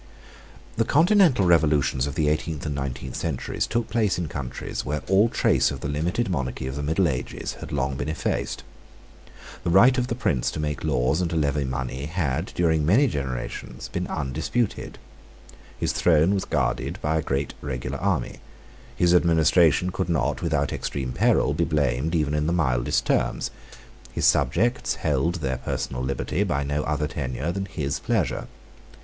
The 0.77 0.83
continental 0.83 1.45
revolutions 1.45 2.07
of 2.07 2.15
the 2.15 2.27
eighteenth 2.27 2.65
and 2.65 2.73
nineteenth 2.73 3.15
centuries 3.15 3.67
took 3.67 3.87
place 3.87 4.17
in 4.17 4.27
countries 4.27 4.83
where 4.83 5.01
all 5.07 5.29
trace 5.29 5.69
of 5.69 5.81
the 5.81 5.87
limited 5.87 6.27
monarchy 6.27 6.65
of 6.65 6.75
the 6.75 6.81
middle 6.81 7.07
ages 7.07 7.53
had 7.59 7.71
long 7.71 7.97
been 7.97 8.09
effaced. 8.09 8.63
The 9.63 9.69
right 9.69 9.95
of 9.99 10.07
the 10.07 10.15
prince 10.15 10.49
to 10.53 10.59
make 10.59 10.83
laws 10.83 11.21
and 11.21 11.29
to 11.29 11.35
levy 11.35 11.65
money 11.65 12.07
had, 12.07 12.47
during 12.55 12.83
many 12.83 13.05
generations, 13.05 13.89
been 13.89 14.07
undisputed. 14.07 14.97
His 15.79 15.93
throne 15.93 16.33
was 16.33 16.45
guarded 16.45 16.97
by 17.03 17.17
a 17.19 17.21
great 17.21 17.53
regular 17.61 17.99
army. 17.99 18.39
His 18.95 19.13
administration 19.13 19.91
could 19.91 20.09
not, 20.09 20.41
without 20.41 20.73
extreme 20.73 21.11
peril, 21.13 21.53
be 21.53 21.63
blamed 21.63 22.15
even 22.15 22.33
in 22.33 22.47
the 22.47 22.53
mildest 22.53 23.05
terms. 23.05 23.51
His 24.11 24.25
subjects 24.25 24.95
held 24.95 25.35
their 25.35 25.59
personal 25.59 26.01
liberty 26.01 26.43
by 26.43 26.63
no 26.63 26.81
other 26.85 27.07
tenure 27.07 27.51
than 27.51 27.65
his 27.67 27.99
pleasure. 27.99 28.47